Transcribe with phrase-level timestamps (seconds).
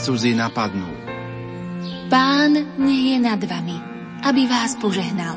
[0.00, 0.88] cudzí napadnú.
[2.08, 3.76] Pán nech je nad vami,
[4.24, 5.36] aby vás požehnal.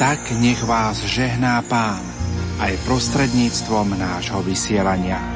[0.00, 2.00] Tak nech vás žehná Pán
[2.56, 5.35] aj prostredníctvom nášho vysielania.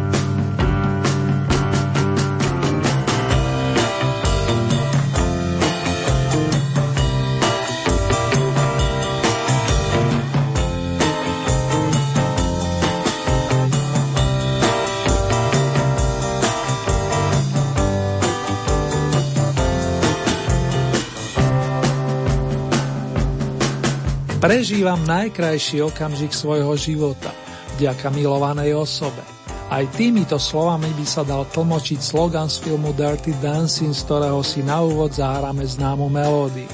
[24.41, 27.29] Prežívam najkrajší okamžik svojho života,
[27.77, 29.21] vďaka milovanej osobe.
[29.69, 34.65] Aj týmito slovami by sa dal tlmočiť slogan z filmu Dirty Dancing, z ktorého si
[34.65, 36.65] na úvod zahráme známu melódiu.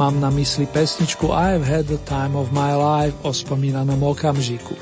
[0.00, 4.72] Mám na mysli pesničku I've had the time of my life o spomínanom okamžiku.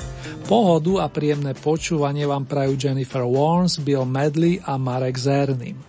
[0.47, 5.83] Pohodu a príjemné počúvanie vám prajú Jennifer Warnes, Bill Medley a Marek Zernim.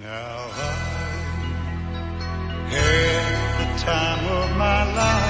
[0.00, 0.72] Now I
[2.72, 5.29] had the time of my life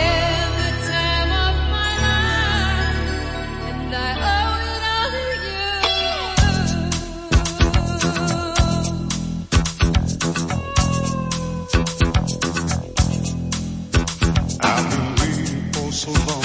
[16.01, 16.40] so.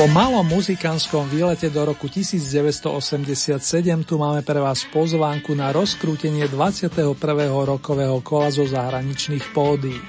[0.00, 3.60] Po malom muzikánskom výlete do roku 1987
[4.08, 7.12] tu máme pre vás pozvánku na rozkrútenie 21.
[7.44, 10.00] rokového kola zo zahraničných pódií.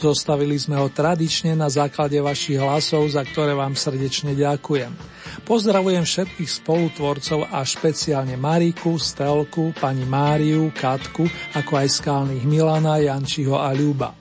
[0.00, 4.96] Zostavili sme ho tradične na základe vašich hlasov, za ktoré vám srdečne ďakujem.
[5.44, 13.60] Pozdravujem všetkých spolutvorcov a špeciálne Mariku, Stelku, pani Máriu, Katku, ako aj skalných Milana, Jančiho
[13.60, 14.16] a Ľuba.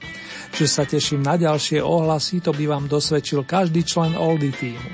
[0.55, 4.87] Že sa teším na ďalšie ohlasy, to by vám dosvedčil každý člen Oldy týmu.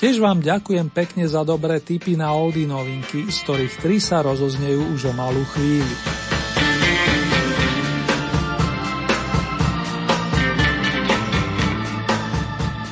[0.00, 4.80] Tiež vám ďakujem pekne za dobré tipy na Oldy novinky, z ktorých tri sa rozoznejú
[4.96, 5.96] už o malú chvíľu.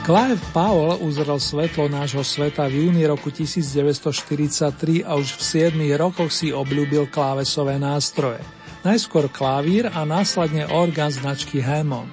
[0.05, 5.43] Clive Powell uzrel svetlo nášho sveta v júni roku 1943 a už v
[5.73, 8.45] 7 rokoch si obľúbil klávesové nástroje
[8.83, 12.11] najskôr klavír a následne orgán značky Hammond.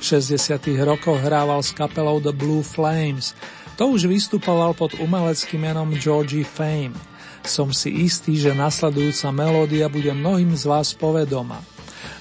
[0.00, 0.60] V 60.
[0.84, 3.32] rokoch hrával s kapelou The Blue Flames,
[3.74, 6.94] to už vystupoval pod umeleckým menom Georgie Fame.
[7.44, 11.58] Som si istý, že nasledujúca melódia bude mnohým z vás povedoma.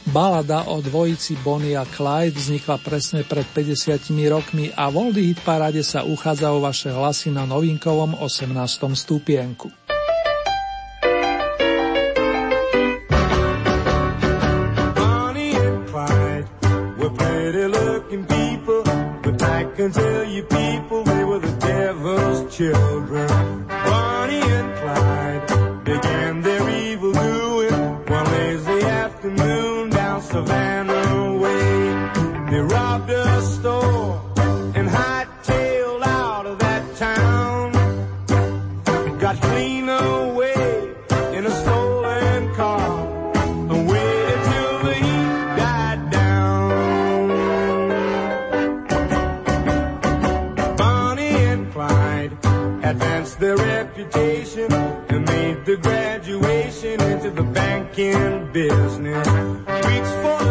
[0.04, 5.40] Balada o dvojici Bonnie a Clyde vznikla presne pred 50 rokmi a v Oldie Hit
[5.48, 8.52] Parade sa uchádza o vaše hlasy na novinkovom 18.
[9.00, 9.83] stupienku.
[20.34, 22.93] You people they were the devil's children.
[57.96, 59.28] The banking business.
[59.86, 60.43] Reach for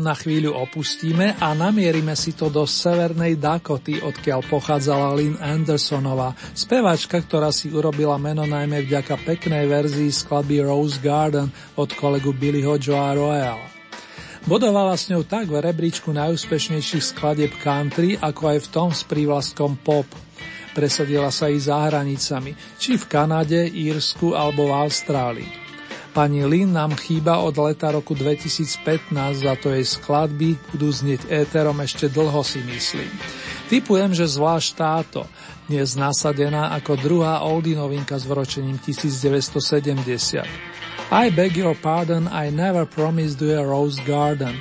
[0.00, 7.20] na chvíľu opustíme a namierime si to do severnej Dakoty, odkiaľ pochádzala Lynn Andersonová, speváčka,
[7.20, 13.12] ktorá si urobila meno najmä vďaka peknej verzii skladby Rose Garden od kolegu Billyho Joa
[13.12, 13.68] Royala.
[14.48, 19.76] Bodovala s ňou tak v rebríčku najúspešnejších skladieb country, ako aj v tom s prívlastkom
[19.84, 20.08] pop.
[20.72, 25.59] Presadila sa i za hranicami, či v Kanade, Írsku alebo v Austrálii.
[26.10, 31.78] Pani Lin nám chýba od leta roku 2015, za to jej skladby budú znieť éterom
[31.78, 33.06] ešte dlho si myslím.
[33.70, 35.30] Typujem, že zvlášť táto,
[35.70, 40.42] dnes nasadená ako druhá oldie novinka s vročením 1970.
[41.14, 44.58] I beg your pardon, I never promised you a rose garden.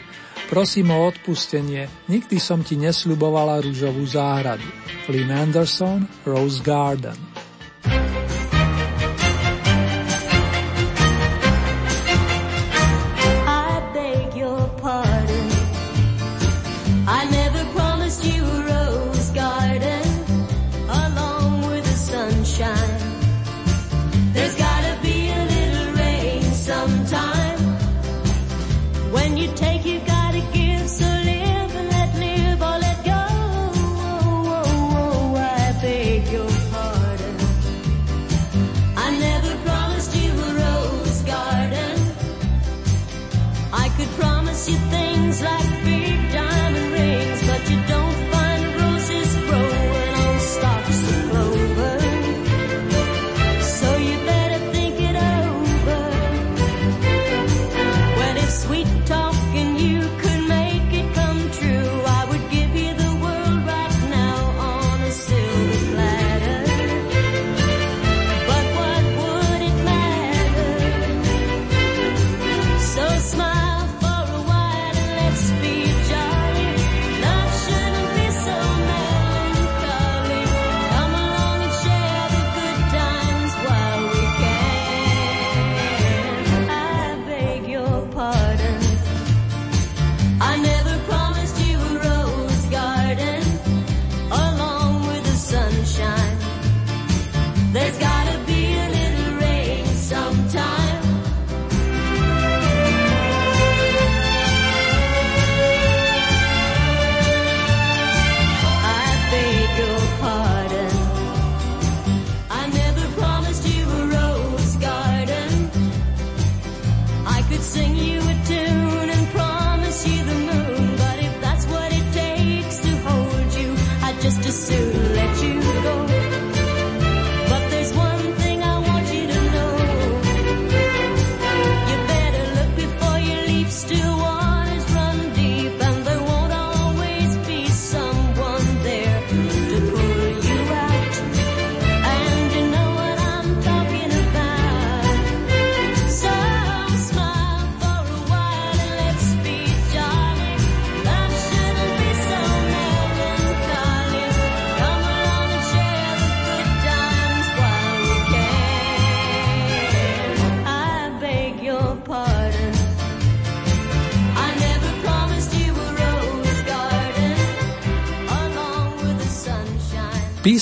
[0.49, 4.65] Prosím o odpustenie, nikdy som ti nesľubovala rúžovú záhradu.
[5.05, 7.28] Lynn Anderson, Rose Garden.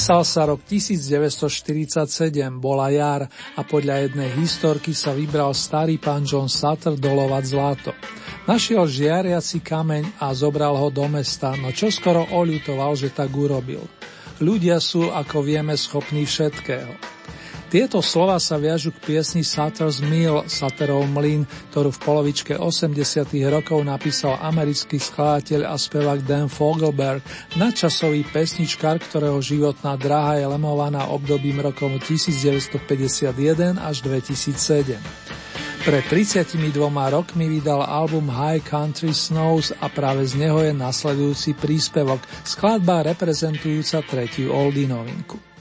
[0.08, 6.48] Písal sa rok 1947, bola jar a podľa jednej historky sa vybral starý pán John
[6.48, 7.92] Sutter dolovať zlato.
[8.48, 13.84] Našiel žiariaci kameň a zobral ho do mesta, no čoskoro oľutoval, že tak urobil.
[14.40, 17.17] Ľudia sú, ako vieme, schopní všetkého.
[17.68, 21.44] Tieto slova sa viažu k piesni Sutter's Mill, Sutterov mlyn,
[21.76, 22.96] ktorú v polovičke 80.
[23.52, 27.20] rokov napísal americký skladateľ a spevák Dan Fogelberg,
[27.60, 33.36] nadčasový pesničkár, ktorého životná dráha je lemovaná obdobím rokov 1951
[33.84, 34.96] až 2007.
[35.84, 36.56] Pred 32
[36.88, 44.08] rokmi vydal album High Country Snows a práve z neho je nasledujúci príspevok, skladba reprezentujúca
[44.08, 45.57] tretiu oldie novinku.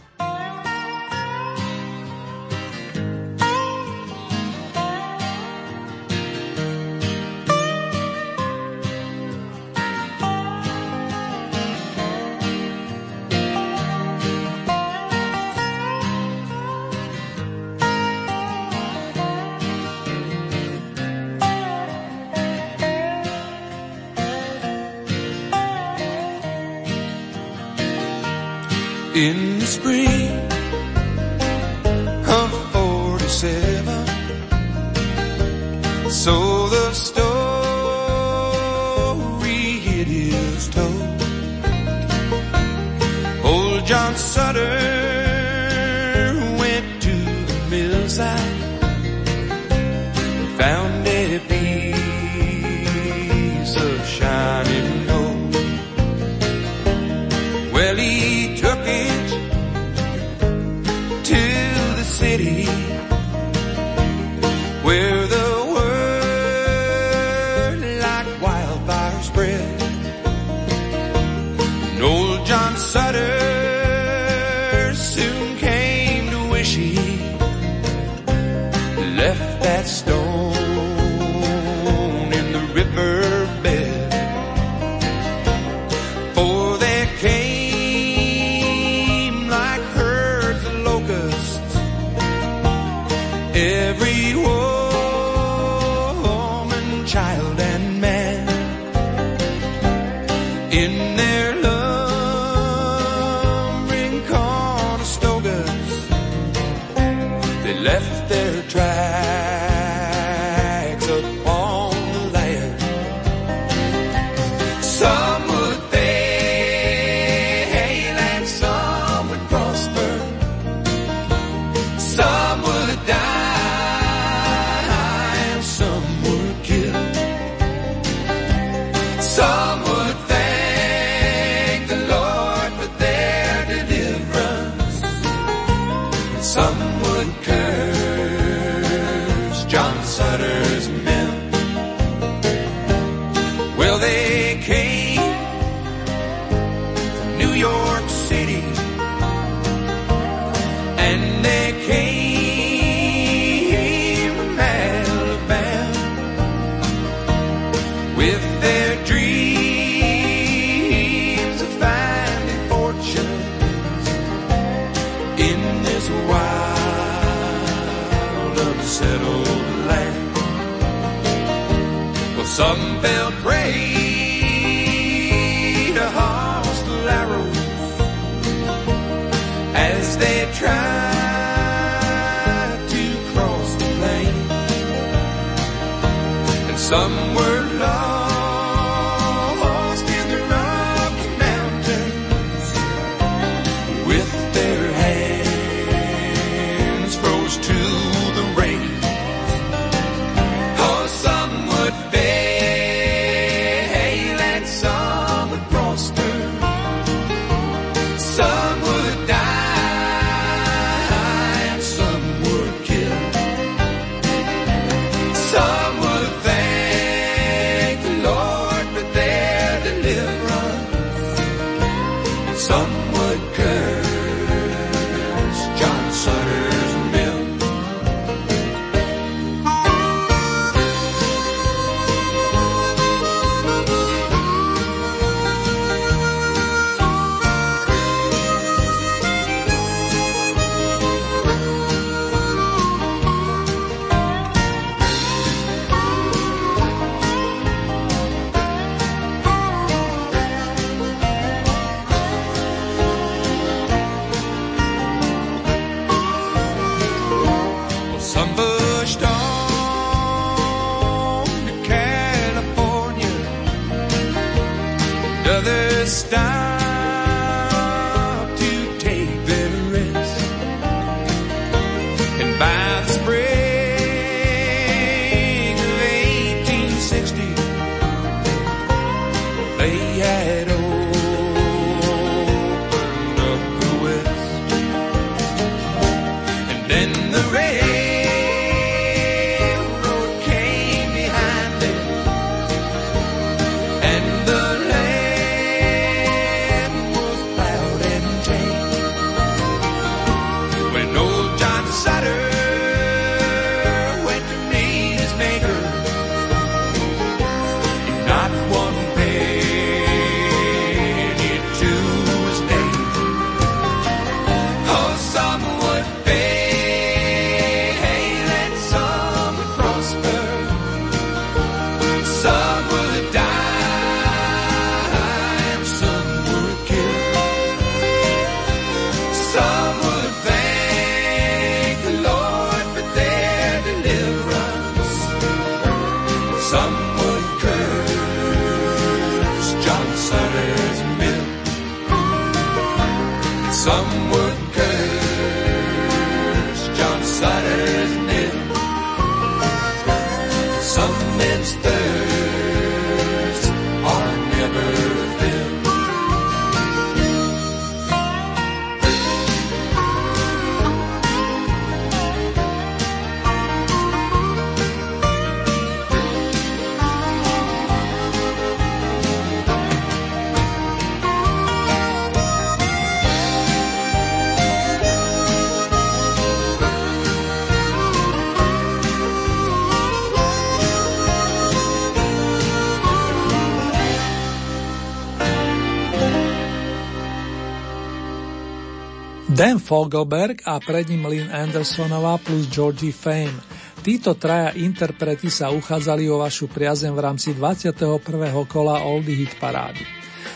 [389.57, 393.57] Dan Fogelberg a pred ním Lynn Andersonová plus Georgie Fame.
[394.05, 398.21] Títo traja interpreti sa uchádzali o vašu priazem v rámci 21.
[398.69, 400.05] kola Oldie Hit parády.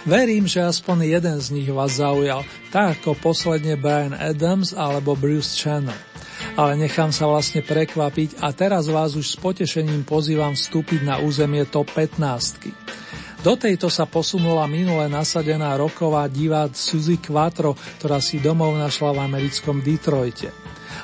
[0.05, 5.57] Verím, že aspoň jeden z nich vás zaujal, tak ako posledne Brian Adams alebo Bruce
[5.57, 5.97] Channel.
[6.61, 11.65] Ale nechám sa vlastne prekvapiť a teraz vás už s potešením pozývam vstúpiť na územie
[11.65, 12.70] top 15.
[13.41, 19.25] Do tejto sa posunula minule nasadená roková divá Suzy Quattro, ktorá si domov našla v
[19.25, 20.53] americkom Detroite.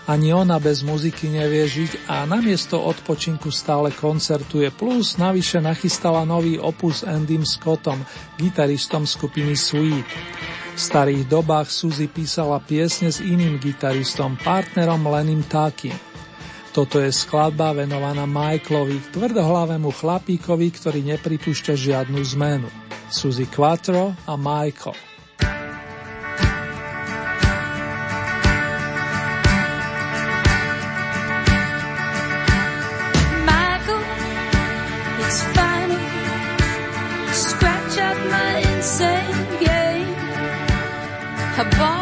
[0.04, 6.60] Ani ona bez muziky nevie žiť a namiesto odpočinku stále koncertuje, plus navyše nachystala nový
[6.60, 8.04] opus Andym Scottom,
[8.36, 10.04] gitaristom skupiny Sweet.
[10.76, 15.96] V starých dobách Suzy písala piesne s iným gitaristom, partnerom Lenim Takim.
[16.76, 22.68] Toto je skladba venovaná Michaelovi, tvrdohlavému chlapíkovi, ktorý nepripúšťa žiadnu zmenu.
[23.08, 24.92] Suzy Quattro a Michael.
[41.56, 41.95] Must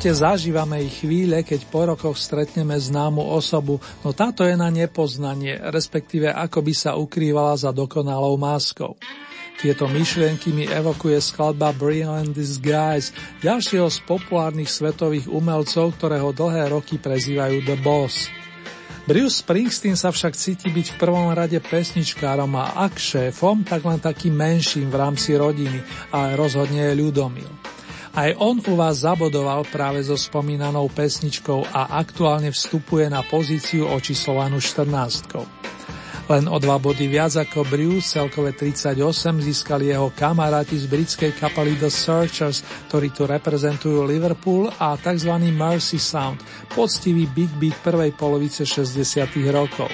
[0.00, 5.60] živote zažívame ich chvíle, keď po rokoch stretneme známu osobu, no táto je na nepoznanie,
[5.60, 8.96] respektíve ako by sa ukrývala za dokonalou máskou.
[9.60, 13.12] Tieto myšlienky mi evokuje skladba Brilliant Disguise,
[13.44, 18.32] ďalšieho z populárnych svetových umelcov, ktorého dlhé roky prezývajú The Boss.
[19.04, 24.00] Bruce Springsteen sa však cíti byť v prvom rade pesničkárom a ak šéfom, tak len
[24.00, 27.59] takým menším v rámci rodiny, ale rozhodne je ľudomil.
[28.10, 34.58] Aj on u vás zabodoval práve so spomínanou pesničkou a aktuálne vstupuje na pozíciu očíslovanú
[34.58, 35.70] 14.
[36.26, 38.98] Len o dva body viac ako Bruce, celkové 38,
[39.46, 45.30] získali jeho kamaráti z britskej kapely The Searchers, ktorí tu reprezentujú Liverpool a tzv.
[45.54, 46.42] Mercy Sound,
[46.74, 49.90] poctivý big beat prvej polovice 60 rokov.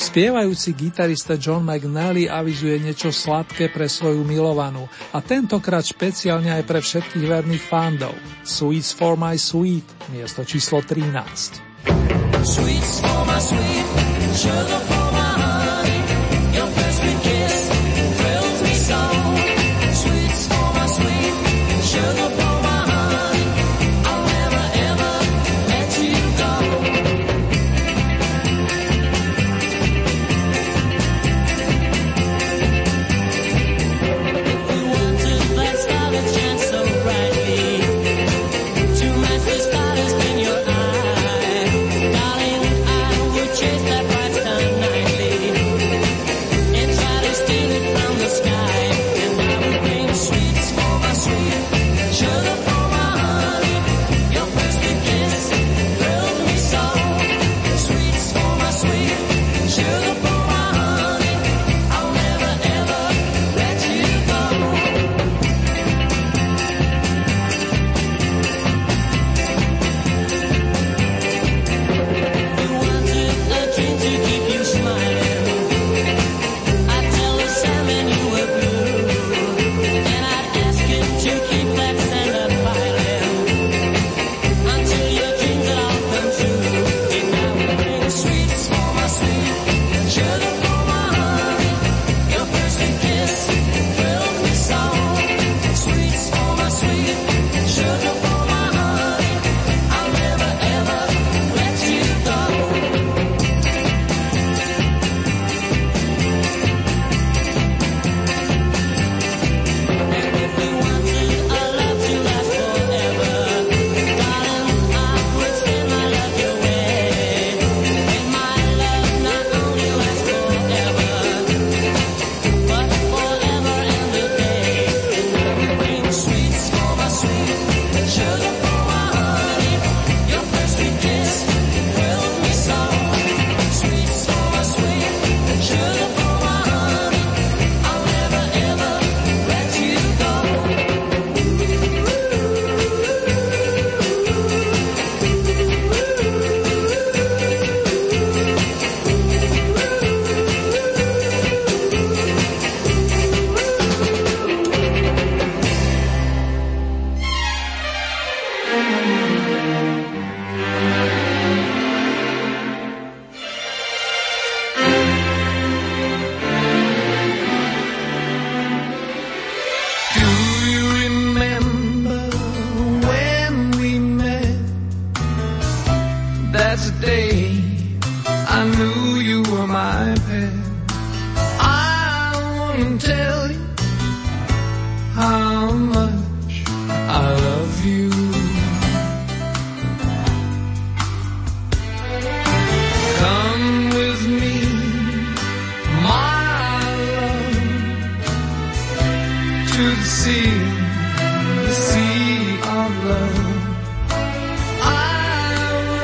[0.00, 6.80] Spievajúci gitarista John McNally avizuje niečo sladké pre svoju milovanú a tentokrát špeciálne aj pre
[6.80, 8.16] všetkých verných fandov.
[8.40, 11.84] Sweets for my sweet, miesto číslo 13.
[12.40, 13.86] Sweets for my sweet,
[14.40, 14.99] sugar for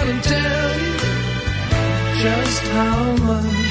[0.07, 0.97] can tell you
[2.23, 3.66] just how much.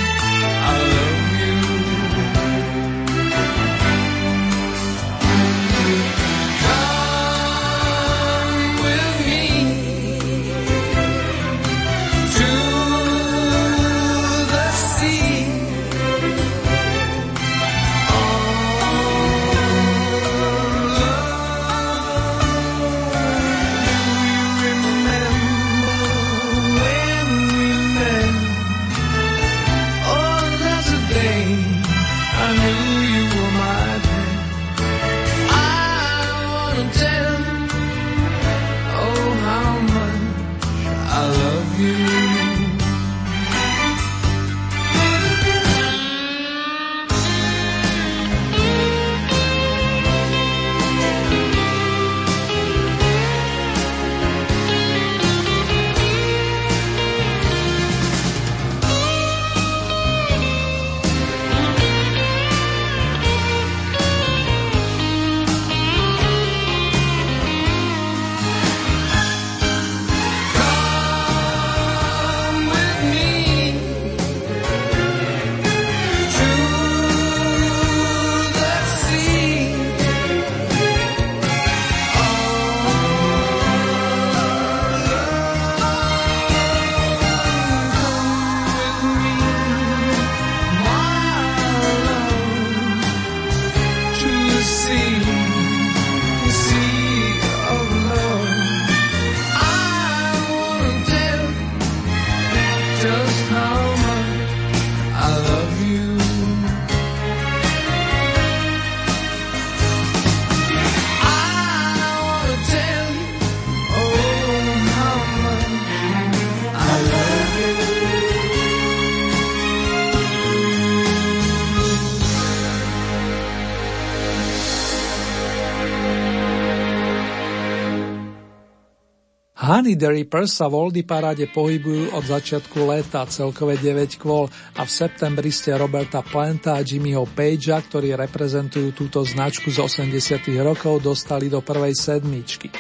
[129.86, 134.82] Honey the Rippers sa v Oldie paráde pohybujú od začiatku leta, celkové 9 kvôl a
[134.82, 141.06] v septembri ste Roberta Planta a Jimmyho Pagea, ktorí reprezentujú túto značku z 80 rokov,
[141.06, 142.74] dostali do prvej sedmičky.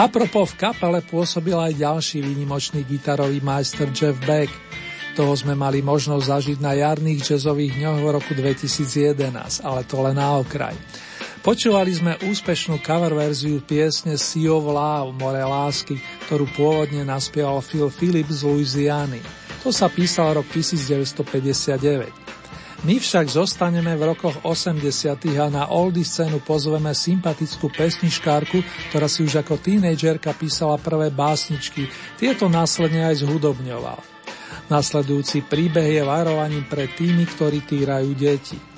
[0.00, 4.48] Apropos v kapele pôsobil aj ďalší výnimočný gitarový majster Jeff Beck.
[5.12, 9.20] Toho sme mali možnosť zažiť na jarných jazzových dňoch v roku 2011,
[9.68, 10.80] ale to len na okraj.
[11.42, 15.98] Počúvali sme úspešnú cover verziu piesne Sea of Love, More lásky,
[16.30, 19.18] ktorú pôvodne naspieval Phil Phillips z Louisiany.
[19.66, 22.86] To sa písal rok 1959.
[22.86, 24.86] My však zostaneme v rokoch 80.
[25.42, 28.62] a na oldie scénu pozveme sympatickú pesničkárku,
[28.94, 31.90] ktorá si už ako tínejdžerka písala prvé básničky,
[32.22, 33.98] tieto následne aj zhudobňoval.
[34.70, 38.71] Nasledujúci príbeh je varovaním pre tými, ktorí týrajú deti.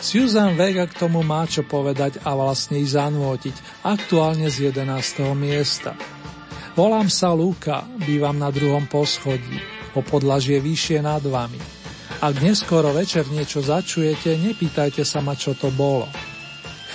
[0.00, 5.28] Susan Vega k tomu má čo povedať a vlastne ich zanútiť, aktuálne z 11.
[5.36, 5.92] miesta.
[6.72, 9.60] Volám sa Luka, bývam na druhom poschodí,
[9.92, 11.60] po podlažie vyššie nad vami.
[12.24, 16.08] Ak neskoro večer niečo začujete, nepýtajte sa ma, čo to bolo.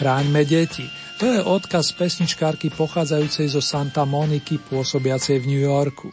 [0.01, 0.89] Chráňme deti.
[1.21, 6.09] To je odkaz pesničkárky pochádzajúcej zo Santa Moniky, pôsobiacej v New Yorku.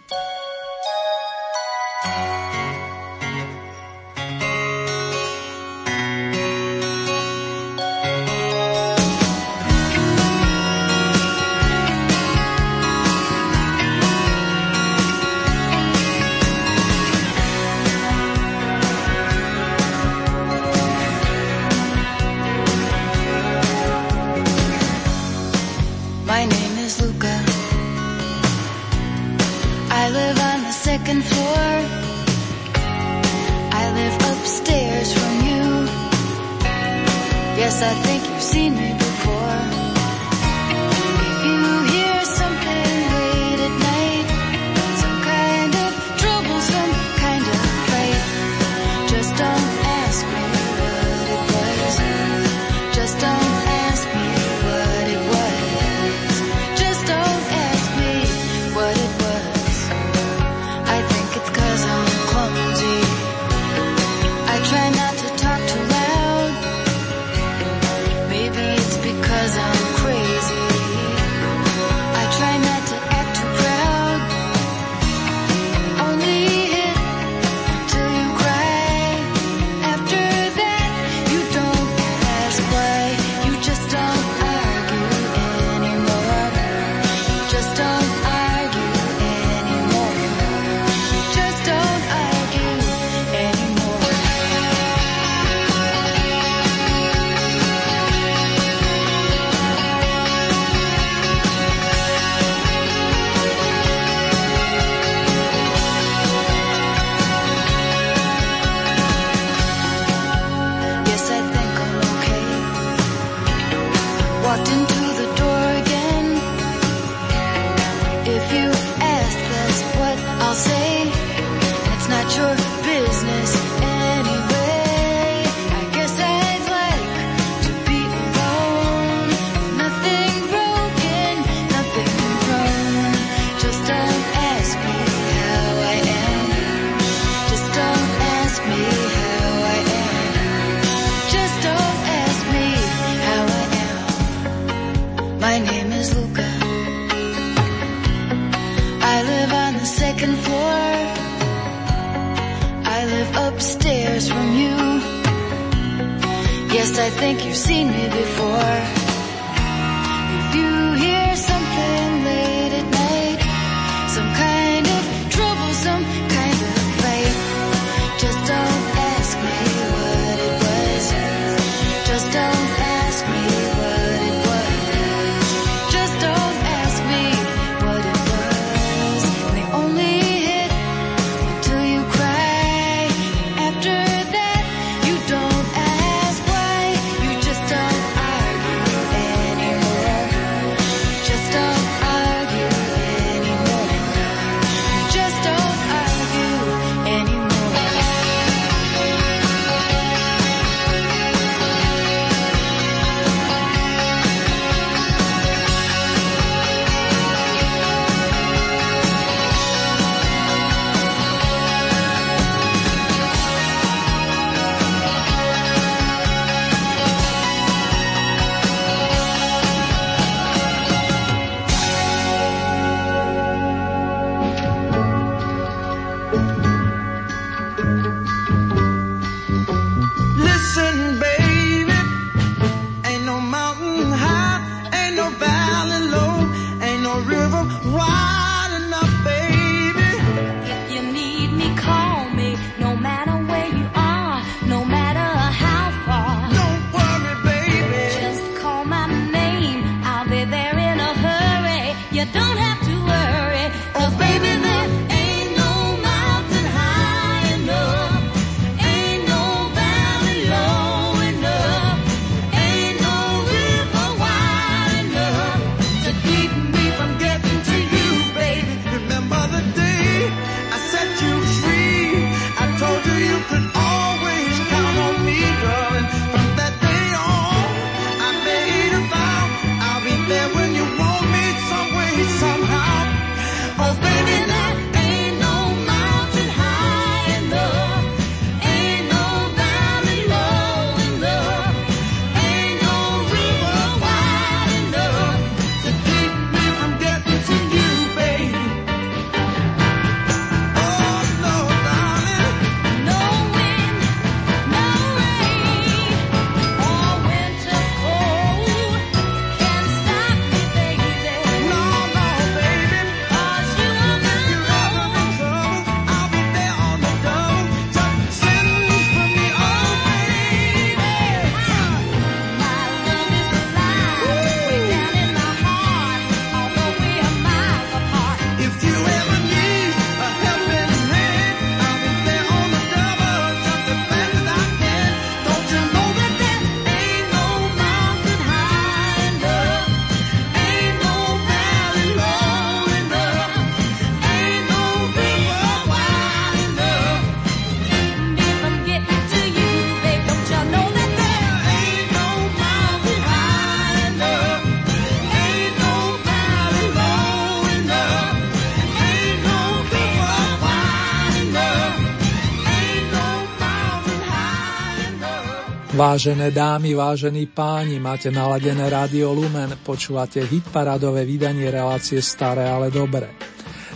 [366.12, 373.32] Vážené dámy, vážení páni, máte naladené rádio Lumen, počúvate hitparádové vydanie relácie Staré, ale dobré.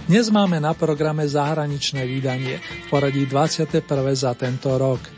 [0.09, 3.85] Dnes máme na programe zahraničné vydanie poradí 21.
[4.17, 5.16] za tento rok.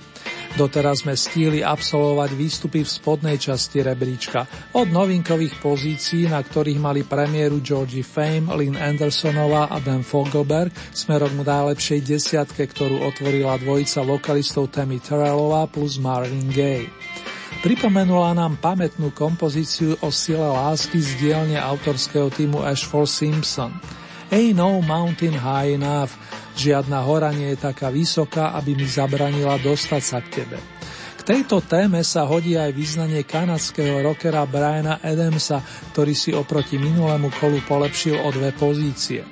[0.59, 4.42] Doteraz sme stíli absolvovať výstupy v spodnej časti rebríčka,
[4.74, 11.30] od novinkových pozícií, na ktorých mali premiéru Georgie Fame, Lynn Andersonová a Dan Fogelberg, smerom
[11.30, 16.90] k najlepšej desiatke, ktorú otvorila dvojica vokalistov Tammy Terrellová plus Marvin Gaye.
[17.62, 23.70] Pripomenula nám pamätnú kompozíciu o sile lásky z dielne autorského týmu Ashford Simpson.
[24.34, 26.18] Ain't no mountain high enough,
[26.59, 30.59] Žiadna hora nie je taká vysoká, aby mi zabranila dostať sa k tebe.
[31.14, 35.62] K tejto téme sa hodí aj význanie kanadského rockera Briana Adamsa,
[35.94, 39.22] ktorý si oproti minulému kolu polepšil o dve pozície.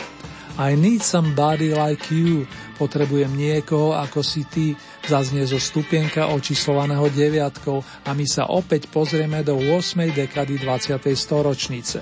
[0.54, 2.46] I need somebody like you,
[2.78, 9.42] potrebujem niekoho ako si ty, zaznie zo stupienka očíslovaného deviatkou a my sa opäť pozrieme
[9.42, 10.14] do 8.
[10.14, 11.02] dekady 20.
[11.12, 12.00] storočnice.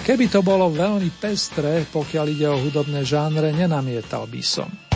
[0.00, 4.89] Keby to bolo veľmi pestré, pokiaľ ide o hudobné žánre, nenamietal by som.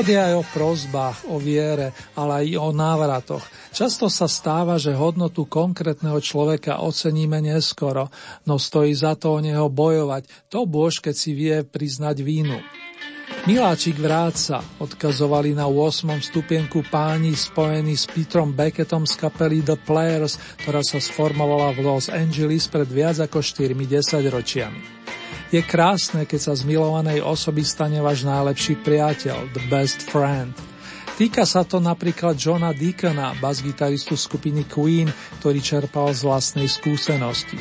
[0.00, 3.44] Život aj o prozbách, o viere, ale aj o návratoch.
[3.68, 8.08] Často sa stáva, že hodnotu konkrétneho človeka oceníme neskoro,
[8.48, 12.64] no stojí za to o neho bojovať, to bož, keď si vie priznať vínu.
[13.44, 16.16] Miláčik vráca, odkazovali na 8.
[16.16, 22.08] stupienku páni spojení s Petrom Beckettom z kapely The Players, ktorá sa sformovala v Los
[22.08, 24.99] Angeles pred viac ako 4 desaťročiami.
[25.50, 30.54] Je krásne, keď sa z milovanej osoby stane váš najlepší priateľ, the best friend.
[31.18, 35.10] Týka sa to napríklad Johna Deacona, basgitaristu skupiny Queen,
[35.42, 37.58] ktorý čerpal z vlastnej skúsenosti.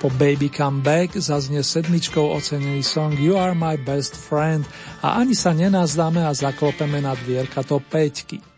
[0.00, 4.64] Po Baby Come Back zaznie sedmičkou ocenený song You Are My Best Friend
[5.04, 8.57] a ani sa nenazdáme a zaklopeme na dvierka to peťky.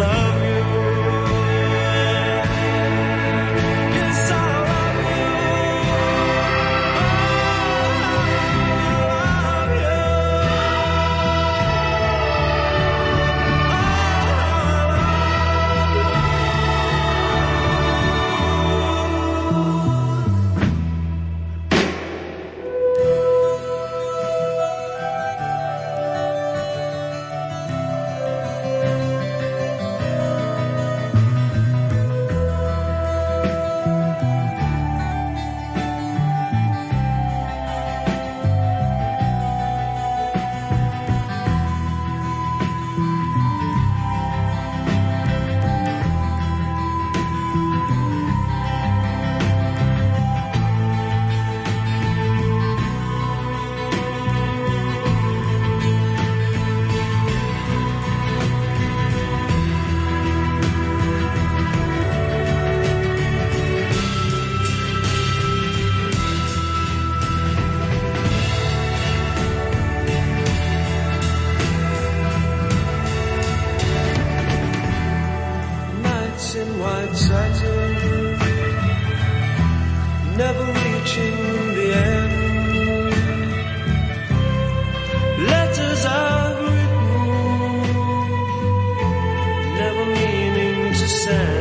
[91.31, 91.60] said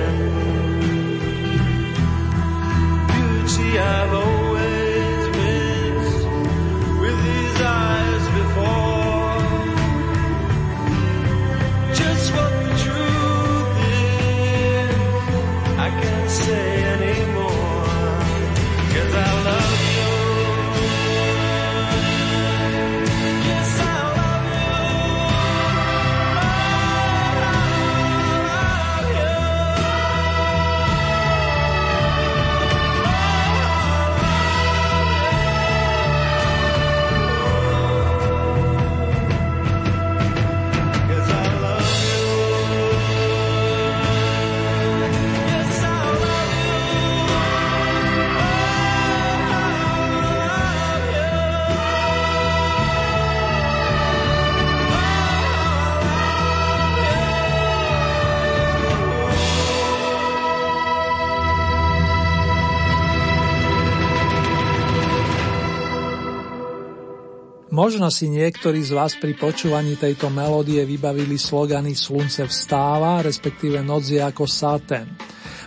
[67.90, 74.14] Možno si niektorí z vás pri počúvaní tejto melódie vybavili slogany Slunce vstáva, respektíve Noc
[74.14, 75.10] je ako saten.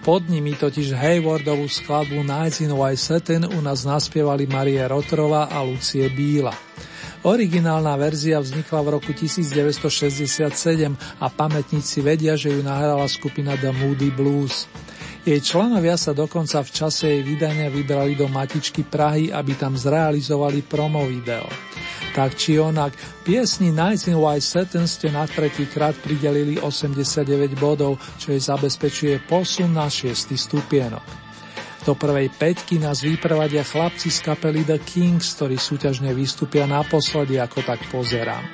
[0.07, 5.67] Pod nimi totiž Haywardovú skladbu Nights in White Satin u nás naspievali Marie Rotrova a
[5.67, 6.55] Lucie Bíla.
[7.27, 10.47] Originálna verzia vznikla v roku 1967
[11.19, 14.71] a pamätníci vedia, že ju nahrala skupina The Moody Blues.
[15.23, 20.67] Jej členovia sa dokonca v čase jej vydania vybrali do Matičky Prahy, aby tam zrealizovali
[20.67, 21.47] promo video.
[22.11, 22.91] Tak či onak,
[23.23, 29.23] piesni Nights in White Satin ste na tretí krát pridelili 89 bodov, čo jej zabezpečuje
[29.23, 30.35] posun na 6.
[30.35, 31.22] stupienok.
[31.83, 37.59] Do prvej peťky nás vyprevadia chlapci z kapely The Kings, ktorí súťažne vystúpia naposledy, ako
[37.59, 38.47] tak pozerám.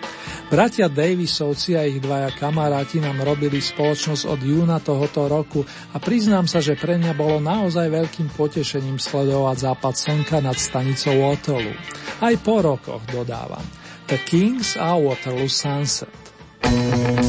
[0.49, 5.61] Bratia Davisovci a ich dvaja kamaráti nám robili spoločnosť od júna tohoto roku
[5.93, 11.13] a priznám sa, že pre mňa bolo naozaj veľkým potešením sledovať západ slnka nad stanicou
[11.30, 11.77] Waterloo.
[12.25, 13.61] Aj po rokoch dodávam.
[14.09, 16.09] The Kings a Waterloo Sunset.
[16.69, 17.28] like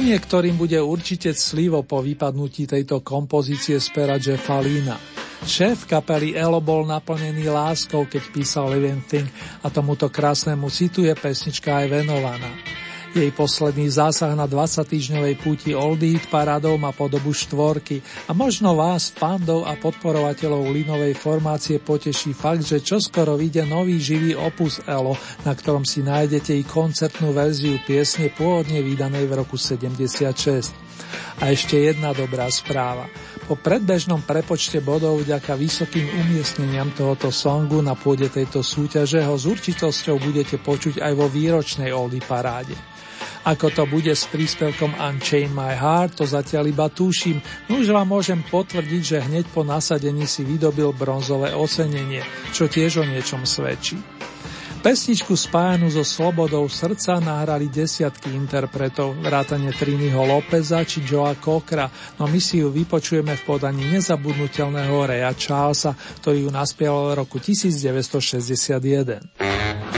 [0.00, 4.96] Po niektorým bude určite clivo po vypadnutí tejto kompozície z pera Jeffa Lina.
[5.44, 9.28] Šéf kapely Elo bol naplnený láskou, keď písal Living Thing
[9.60, 12.48] a tomuto krásnemu citu je pesnička aj venovaná.
[13.10, 17.98] Jej posledný zásah na 20-týždňovej púti Oldie Hit parádou má podobu štvorky
[18.30, 24.38] a možno vás, fandov a podporovateľov linovej formácie poteší fakt, že čoskoro vyjde nový živý
[24.38, 30.70] opus Elo, na ktorom si nájdete i koncertnú verziu piesne pôvodne vydanej v roku 76.
[31.42, 33.10] A ešte jedna dobrá správa.
[33.50, 39.50] Po predbežnom prepočte bodov vďaka vysokým umiestneniam tohoto songu na pôde tejto súťaže ho s
[39.50, 42.89] určitosťou budete počuť aj vo výročnej Oldie paráde.
[43.40, 47.40] Ako to bude s príspevkom Unchain My Heart, to zatiaľ iba tuším,
[47.72, 52.20] no už vám môžem potvrdiť, že hneď po nasadení si vydobil bronzové ocenenie,
[52.52, 53.96] čo tiež o niečom svedčí.
[54.80, 61.84] Pesničku spájanú so slobodou srdca nahrali desiatky interpretov, vrátane Triniho Lópeza či Joa Kokra,
[62.16, 65.92] no my si ju vypočujeme v podaní nezabudnutelného Reja Charlesa,
[66.24, 69.89] ktorý ju naspieval v roku 1961.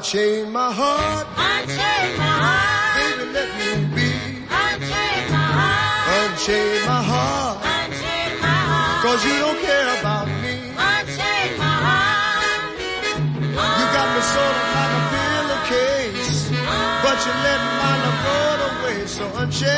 [0.00, 1.26] Unchain my heart.
[1.36, 2.96] Unchain my heart.
[2.96, 4.08] Baby, let me be.
[4.48, 6.08] Unchain my heart.
[6.16, 7.60] Unchain my heart.
[7.68, 9.04] Unchain my heart.
[9.04, 10.72] Cause you don't care about me.
[10.72, 12.80] Unchain my heart.
[12.80, 16.48] You got me sort of like a pillowcase.
[17.04, 18.40] But you let mine go
[18.72, 19.04] away.
[19.04, 19.68] So unchain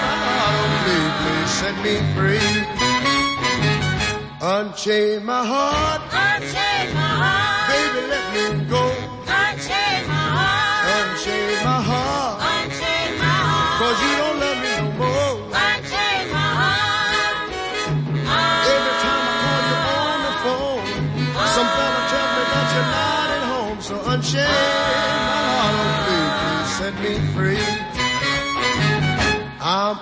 [0.00, 0.48] my heart.
[0.48, 2.56] Oh, please, please set me free.
[4.40, 6.00] Unchain my heart.
[6.08, 7.68] Unchain my heart.
[7.68, 9.11] Baby, let me go.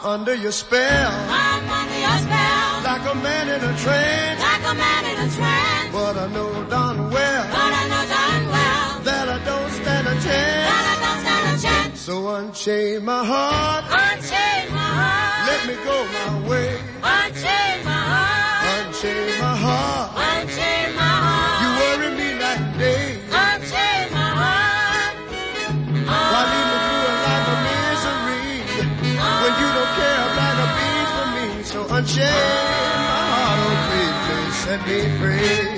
[0.05, 1.13] Under your spell.
[1.13, 2.83] I'm under your spell.
[2.85, 4.41] Like a man in a trance.
[4.41, 5.93] Like a man in a trance.
[5.93, 7.45] But I know darn well.
[7.51, 9.01] But I know darn well.
[9.05, 10.67] That I don't stand a chance.
[10.71, 12.01] That I don't stand a chance.
[12.01, 13.85] So unchain my heart.
[13.85, 15.49] Unchain my heart.
[15.49, 16.71] Let me go my way.
[17.03, 18.87] Unchain my heart.
[18.87, 20.11] Unchain my heart.
[20.17, 20.80] Unchain
[32.01, 35.70] unchain my heart, oh please, please set me free.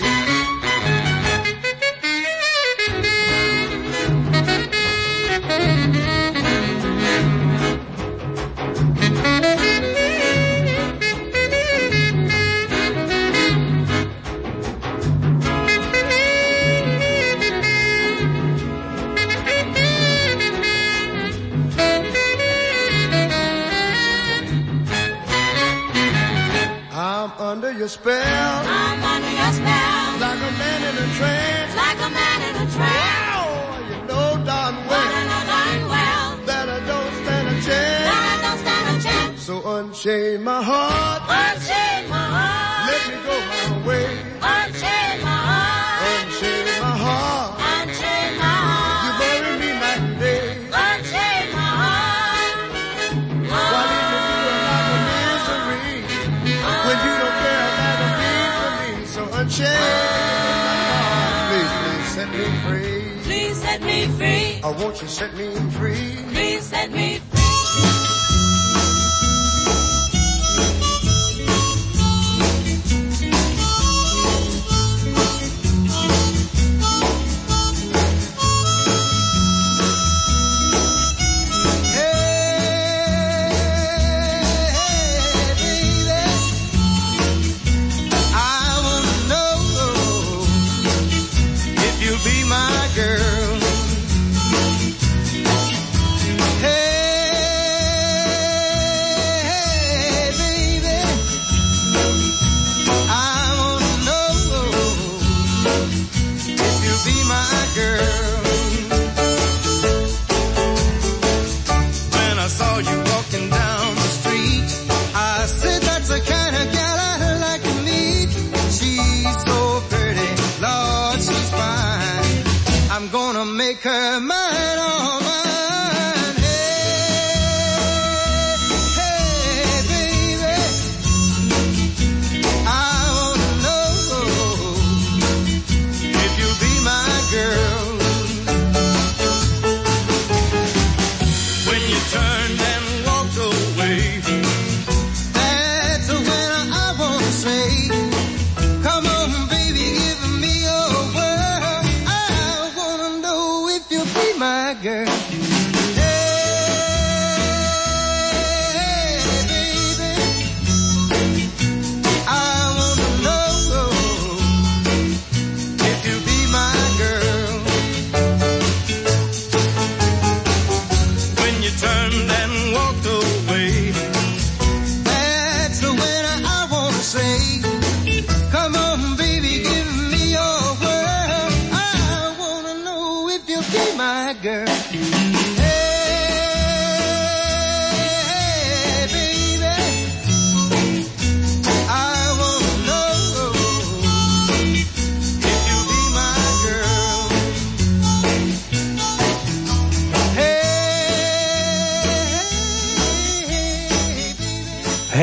[64.22, 64.60] Me.
[64.62, 66.16] Or oh, won't you set me free?
[66.32, 67.31] Please set me free.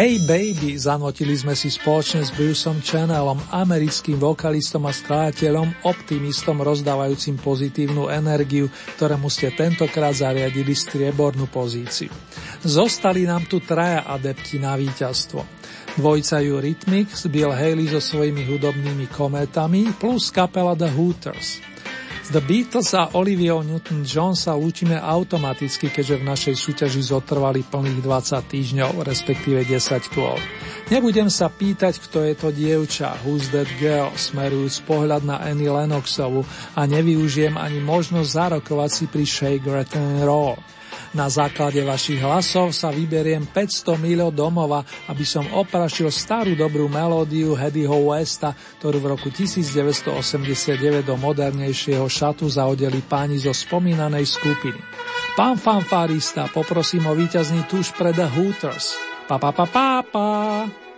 [0.10, 7.38] Hey Baby zanotili sme si spoločne s Bruceom Channelom, americkým vokalistom a skladateľom, optimistom rozdávajúcim
[7.38, 12.10] pozitívnu energiu, ktorému ste tentokrát zariadili striebornú pozíciu.
[12.66, 15.46] Zostali nám tu traja adepti na víťazstvo.
[16.02, 21.69] Dvojca Eurythmics, Bill Haley so svojimi hudobnými kometami plus kapela The Hooters.
[22.30, 28.46] The Beatles a Olivia Newton-John sa lúčime automaticky, keďže v našej súťaži zotrvali plných 20
[28.46, 30.38] týždňov, respektíve 10 kôl.
[30.94, 36.46] Nebudem sa pýtať, kto je to dievča, who's that girl, smerujúc pohľad na Annie Lennoxovu
[36.78, 40.79] a nevyužijem ani možnosť zarokovať si pri Shake, Rattle Roll.
[41.10, 47.58] Na základe vašich hlasov sa vyberiem 500 mil domova, aby som oprašil starú dobrú melódiu
[47.58, 54.78] Hedyho Westa, ktorú v roku 1989 do modernejšieho šatu zaodeli páni zo spomínanej skupiny.
[55.34, 58.94] Pán fanfárista, poprosím o víťazný tuš pre The Hooters.
[59.26, 60.89] Pa pa pa pa pa.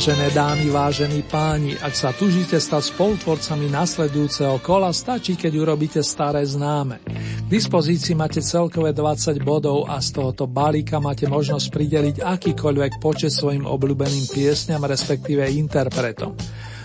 [0.00, 6.40] Vážené dámy, vážení páni, ak sa tužíte stať spolutvorcami nasledujúceho kola, stačí, keď urobíte staré
[6.40, 7.04] známe.
[7.44, 13.28] K dispozícii máte celkové 20 bodov a z tohoto balíka máte možnosť prideliť akýkoľvek počet
[13.28, 16.32] svojim obľúbeným piesňam, respektíve interpretom.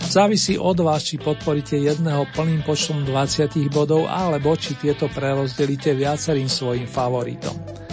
[0.04, 6.52] Závisí od vás, či podporíte jedného plným počtom 20 bodov, alebo či tieto prerozdelíte viacerým
[6.52, 7.85] svojim favoritom.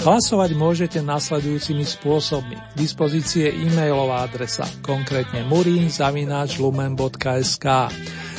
[0.00, 2.56] Hlasovať môžete nasledujúcimi spôsobmi.
[2.56, 7.66] K dispozície e-mailová adresa, konkrétne murinzavináčlumen.sk.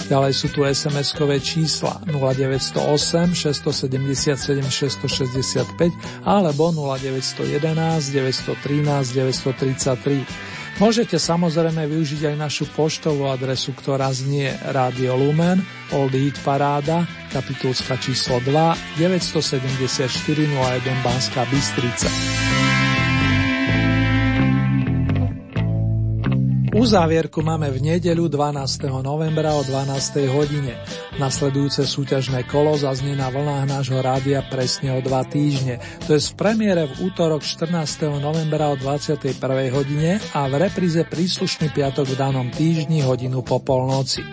[0.10, 10.51] Ďalej sú tu SMS-kové čísla 0908 677 665 alebo 0911 913 933.
[10.82, 15.62] Môžete samozrejme využiť aj našu poštovú adresu, ktorá znie Radio Lumen,
[15.94, 22.10] Old Hit Paráda, kapitulska číslo 2, 974 01 Banská Bystrica.
[26.82, 29.06] Uzávierku máme v nedeľu 12.
[29.06, 30.26] novembra o 12.
[30.34, 30.74] hodine.
[31.22, 35.78] Nasledujúce súťažné kolo zaznie na vlnách nášho rádia presne o dva týždne.
[36.10, 38.18] To je z premiére v útorok 14.
[38.18, 39.30] novembra o 21.
[39.70, 44.26] hodine a v repríze príslušný piatok v danom týždni hodinu po polnoci.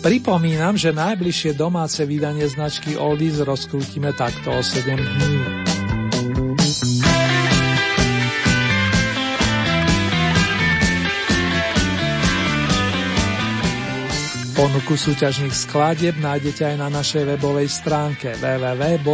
[0.00, 5.79] Pripomínam, že najbližšie domáce vydanie značky Oldies rozkrútime takto o 7 dní.
[14.60, 19.08] Ponuku súťažných skladieb nájdete aj na našej webovej stránke www.lumen.sk.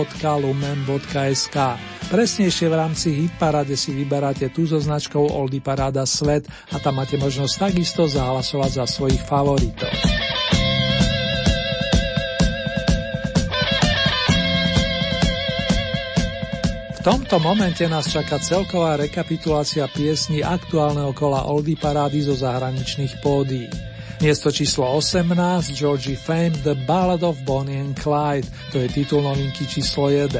[2.10, 7.14] Presnejšie v rámci Hitparade si vyberáte tú so značkou Oldy Paráda Svet a tam máte
[7.14, 9.94] možnosť takisto zahlasovať za svojich favoritov.
[16.90, 23.94] V tomto momente nás čaká celková rekapitulácia piesní aktuálneho kola Oldy Parády zo zahraničných pódií.
[24.20, 29.68] Miesto číslo 18 Georgie Fame The Ballad of Bonnie and Clyde, to je titul novinky
[29.68, 30.32] číslo 1.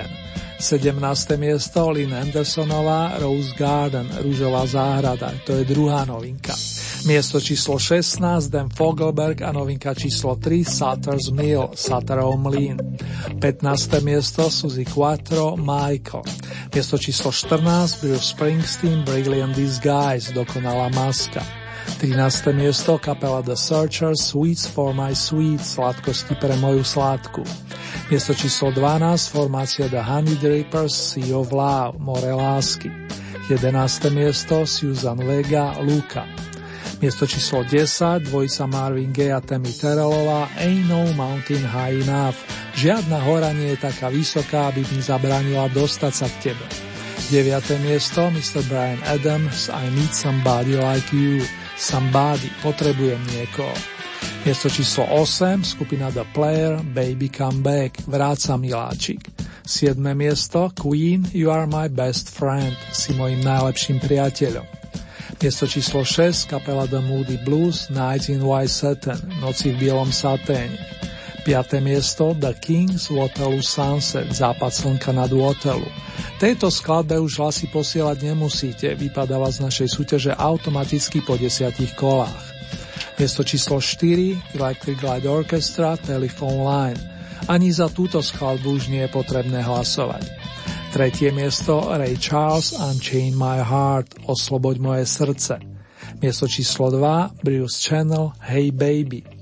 [0.56, 1.36] 17.
[1.36, 6.56] miesto Lynn Andersonová Rose Garden, Rúžová záhrada, to je druhá novinka.
[7.04, 12.80] Miesto číslo 16 Dan Fogelberg a novinka číslo 3 Sutter's Mill, Sutterov mlín.
[13.36, 14.00] 15.
[14.00, 16.24] miesto Suzy Quattro Michael.
[16.72, 21.65] Miesto číslo 14 Bruce Springsteen Brilliant Disguise, dokonalá maska.
[21.98, 22.52] 13.
[22.52, 27.46] miesto kapela The Searchers Sweets for my sweet, sladkosti pre moju sladku.
[28.10, 32.90] Miesto číslo 12 formácia The Honey Drippers Sea of Love, More lásky.
[33.48, 34.10] 11.
[34.10, 36.26] miesto Susan Vega Luka.
[36.98, 42.36] Miesto číslo 10 dvojica Marvin Gaye a Temi Terelová Ain't no mountain high enough.
[42.76, 46.66] Žiadna hora nie je taká vysoká, aby mi zabranila dostať sa k tebe.
[47.32, 47.82] 9.
[47.82, 48.62] miesto Mr.
[48.70, 51.42] Brian Adams I Need Somebody Like You.
[51.76, 53.76] Somebody, potrebujem niekoho.
[54.48, 59.28] Miesto číslo 8, skupina The Player, Baby Come Back, Vráca miláčik.
[59.66, 60.00] 7.
[60.16, 64.64] miesto, Queen, You Are My Best Friend, si mojim najlepším priateľom.
[65.36, 70.95] Miesto číslo 6, kapela The Moody Blues, Nights in White Satin, Noci v bielom saténe.
[71.46, 71.78] 5.
[71.78, 75.86] miesto The Kings, Waterloo Sunset, Západ slnka nad Waterloo.
[76.42, 82.34] Tejto skladbe už hlasy posielať nemusíte, vypadáva z našej súťaže automaticky po desiatich kolách.
[83.14, 87.00] Miesto číslo 4 Electric Light Orchestra Telephone Line.
[87.46, 90.26] Ani za túto skladbu už nie je potrebné hlasovať.
[90.90, 95.62] Tretie miesto Ray Charles Unchain My Heart Osloboď moje srdce.
[96.18, 99.35] Miesto číslo 2 Bruce Channel Hey Baby.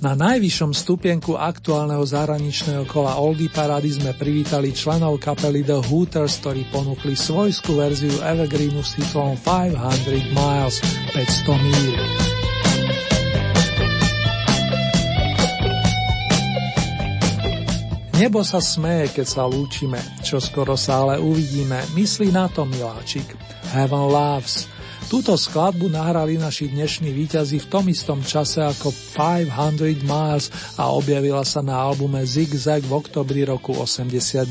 [0.00, 6.72] Na najvyššom stupienku aktuálneho zahraničného kola Oldy Parady sme privítali členov kapely The Hooters, ktorí
[6.72, 10.80] ponúkli svojskú verziu Evergreenu s titulom 500 Miles,
[11.12, 12.00] 500 míl.
[18.16, 21.76] Nebo sa smeje, keď sa lúčime, čo skoro sa ale uvidíme.
[21.92, 23.36] Myslí na to, miláčik.
[23.76, 24.79] Heaven loves.
[25.10, 31.42] Túto skladbu nahrali naši dnešní víťazi v tom istom čase ako 500 Miles a objavila
[31.42, 34.46] sa na albume Zig Zag v oktobri roku 89.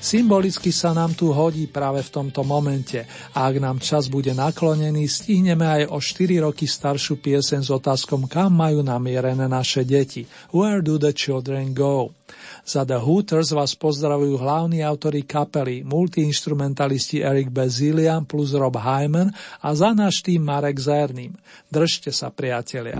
[0.00, 3.04] Symbolicky sa nám tu hodí práve v tomto momente
[3.36, 8.24] a ak nám čas bude naklonený, stihneme aj o 4 roky staršiu piesen s otázkom,
[8.24, 10.24] kam majú namierené naše deti.
[10.48, 12.16] Where do the children go?
[12.64, 19.30] Za The Hooters vás pozdravujú hlavní autory kapely, multiinstrumentalisti Eric Bazilian plus Rob Hyman
[19.62, 21.34] a za náš tým Marek Zerným.
[21.68, 22.98] Držte sa, priatelia.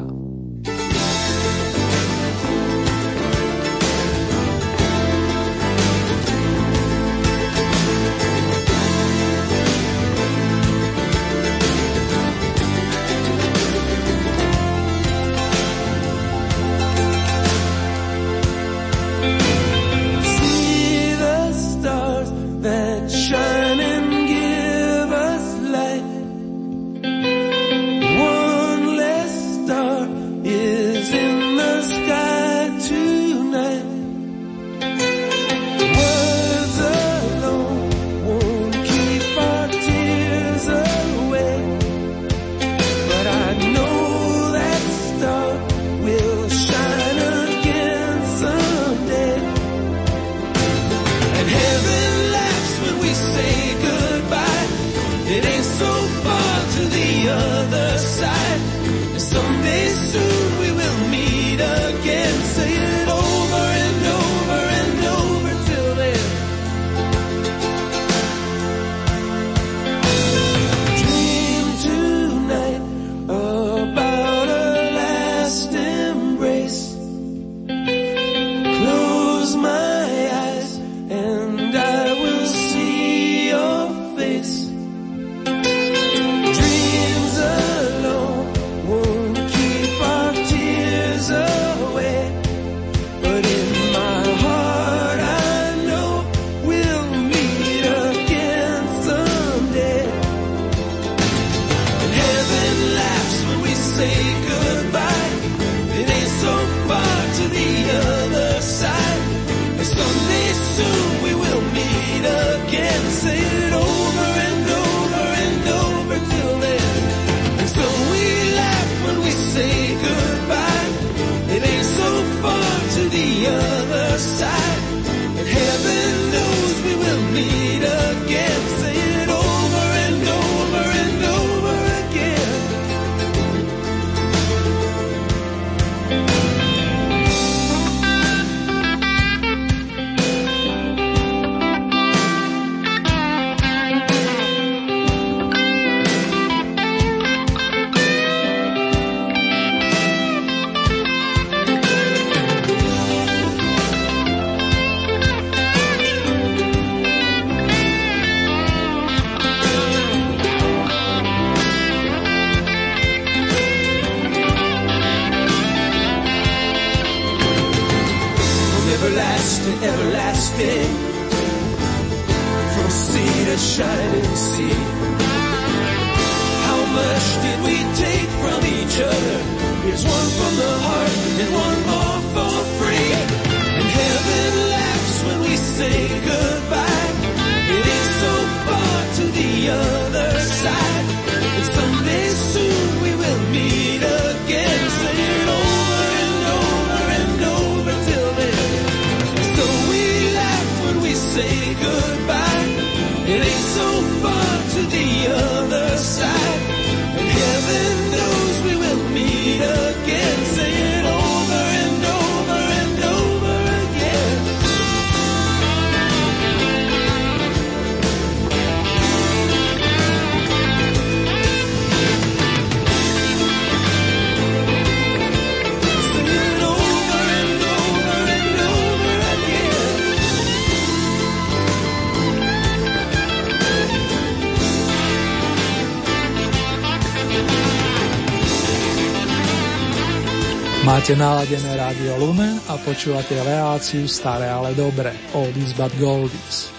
[240.89, 246.78] Máte naladené rádio Lumen a počúvate reláciu Staré ale dobre, Oldies but Goldies.